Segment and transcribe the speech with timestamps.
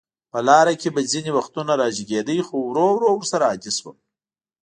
[0.31, 3.95] په لاره کې به ځینې وختونه راجګېده، خو ورو ورو ورسره عادي شوم.